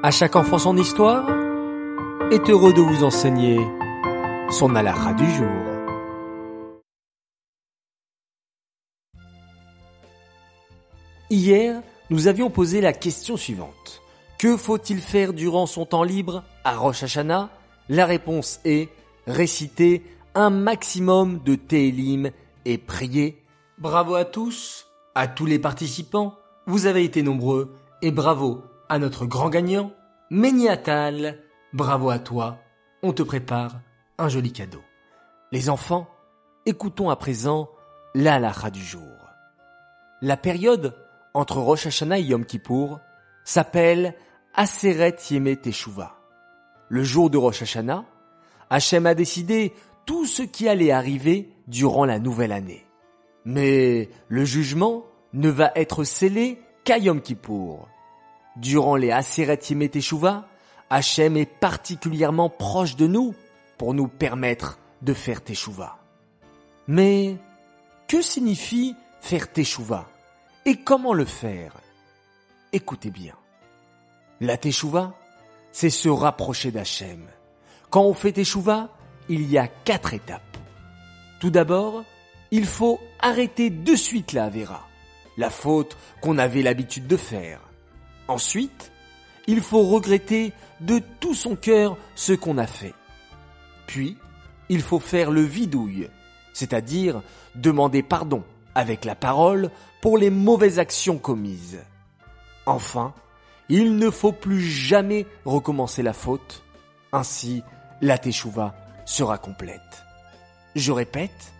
[0.00, 1.28] À chaque enfant son histoire
[2.30, 3.58] est heureux de vous enseigner
[4.48, 5.48] son alara du jour.
[11.30, 14.00] Hier, nous avions posé la question suivante.
[14.38, 17.50] Que faut-il faire durant son temps libre à Rosh Hashanah?
[17.88, 18.90] La réponse est
[19.26, 20.04] réciter
[20.36, 22.30] un maximum de Télim
[22.64, 23.42] et prier.
[23.78, 24.86] Bravo à tous,
[25.16, 26.38] à tous les participants,
[26.68, 29.92] vous avez été nombreux et bravo à notre grand gagnant,
[30.30, 31.38] Méniatal.
[31.72, 32.58] Bravo à toi,
[33.02, 33.80] on te prépare
[34.18, 34.82] un joli cadeau.
[35.52, 36.08] Les enfants,
[36.66, 37.70] écoutons à présent
[38.14, 39.02] l'alaha du jour.
[40.20, 40.94] La période
[41.34, 43.00] entre Rosh Hashanah et Yom Kippour
[43.44, 44.14] s'appelle
[44.54, 46.16] Aseret Yeme Teshuvah.
[46.88, 48.04] Le jour de Rosh Hashanah,
[48.70, 49.72] Hachem a décidé
[50.06, 52.86] tout ce qui allait arriver durant la nouvelle année.
[53.44, 57.88] Mais le jugement ne va être scellé qu'à Yom Kippour.
[58.58, 60.48] Durant les Aseret Teshuvah,
[60.90, 63.34] Hachem est particulièrement proche de nous
[63.76, 65.98] pour nous permettre de faire Teshuvah.
[66.88, 67.36] Mais
[68.08, 70.08] que signifie faire Teshuvah
[70.64, 71.74] et comment le faire?
[72.72, 73.34] Écoutez bien.
[74.40, 75.14] La Teshuvah,
[75.70, 77.28] c'est se rapprocher d'Hachem.
[77.90, 78.88] Quand on fait Teshuvah,
[79.28, 80.56] il y a quatre étapes.
[81.40, 82.02] Tout d'abord,
[82.50, 84.88] il faut arrêter de suite la Avera,
[85.36, 87.60] la faute qu'on avait l'habitude de faire.
[88.28, 88.92] Ensuite,
[89.46, 92.94] il faut regretter de tout son cœur ce qu'on a fait.
[93.86, 94.16] Puis,
[94.68, 96.08] il faut faire le vidouille,
[96.52, 97.22] c'est-à-dire
[97.54, 99.70] demander pardon avec la parole
[100.02, 101.82] pour les mauvaises actions commises.
[102.66, 103.14] Enfin,
[103.70, 106.62] il ne faut plus jamais recommencer la faute,
[107.12, 107.62] ainsi
[108.02, 108.74] la teshuva
[109.06, 110.04] sera complète.
[110.76, 111.52] Je répète,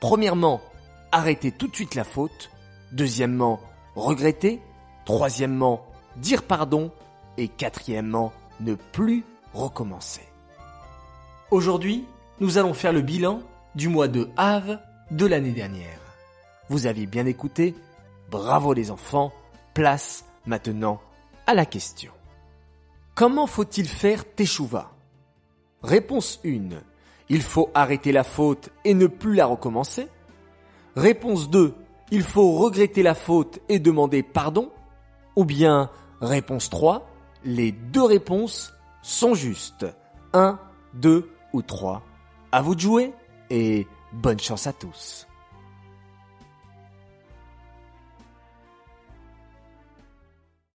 [0.00, 0.62] premièrement,
[1.12, 2.50] arrêter tout de suite la faute,
[2.92, 3.60] deuxièmement,
[3.94, 4.60] regretter,
[5.04, 6.90] troisièmement, dire pardon,
[7.36, 10.26] et quatrièmement, ne plus recommencer.
[11.50, 12.04] Aujourd'hui,
[12.40, 13.40] nous allons faire le bilan
[13.74, 14.78] du mois de Av
[15.10, 15.98] de l'année dernière.
[16.68, 17.74] Vous avez bien écouté,
[18.30, 19.32] bravo les enfants,
[19.74, 21.00] place maintenant
[21.46, 22.12] à la question.
[23.14, 24.92] Comment faut-il faire Teshuva
[25.82, 26.68] Réponse 1.
[27.28, 30.08] Il faut arrêter la faute et ne plus la recommencer.
[30.96, 31.74] Réponse 2.
[32.10, 34.70] Il faut regretter la faute et demander pardon.
[35.40, 35.88] Ou bien
[36.20, 37.08] réponse 3.
[37.44, 39.86] Les deux réponses sont justes.
[40.34, 40.58] 1,
[40.92, 42.02] 2 ou 3.
[42.52, 43.14] À vous de jouer
[43.48, 45.26] et bonne chance à tous.